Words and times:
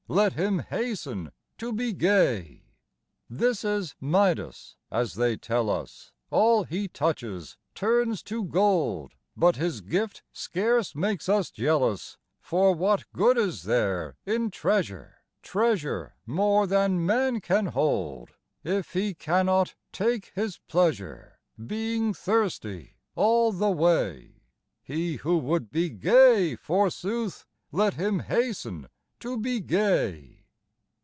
Let 0.09 0.33
him 0.33 0.59
hasten 0.59 1.31
to 1.57 1.71
be 1.71 1.93
gay. 1.93 2.63
This 3.29 3.63
is 3.63 3.95
Midas: 4.01 4.75
as 4.91 5.13
they 5.15 5.37
tell 5.37 5.69
us, 5.69 6.11
All 6.29 6.65
he 6.65 6.89
touches 6.89 7.55
turns 7.75 8.21
to 8.23 8.43
gold, 8.43 9.13
But 9.37 9.55
his 9.55 9.79
gift 9.79 10.21
scarce 10.33 10.93
makes 10.95 11.29
us 11.29 11.49
jealous; 11.49 12.17
For 12.41 12.75
what 12.75 13.05
good 13.13 13.37
is 13.37 13.63
there 13.63 14.17
in 14.25 14.51
treasure. 14.51 15.19
Treasure 15.41 16.15
more 16.25 16.67
than 16.67 17.05
man 17.05 17.39
can 17.39 17.67
hold. 17.67 18.31
If 18.65 18.91
he 18.91 19.13
cannot 19.13 19.75
take 19.93 20.33
his 20.35 20.57
pleasure, 20.67 21.39
Being 21.57 22.13
thirsty 22.13 22.95
all 23.15 23.53
the 23.53 23.71
way? 23.71 24.41
He 24.83 25.15
who 25.17 25.37
would 25.37 25.71
be 25.71 25.89
gay, 25.89 26.57
forsooth, 26.57 27.45
Let 27.71 27.93
him 27.93 28.19
hasten 28.19 28.89
to 29.19 29.37
be 29.37 29.59
gay. 29.59 30.39